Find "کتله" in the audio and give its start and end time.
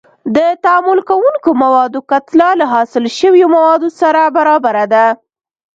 2.11-2.49